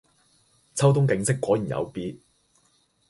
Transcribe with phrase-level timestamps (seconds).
[0.73, 2.17] 秋冬景色果然有別